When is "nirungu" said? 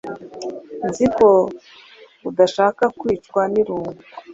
3.51-4.01